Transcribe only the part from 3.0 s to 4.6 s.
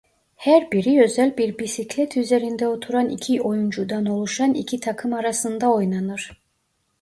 iki oyuncudan oluşan